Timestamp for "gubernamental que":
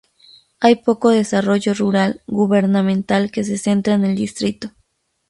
2.25-3.43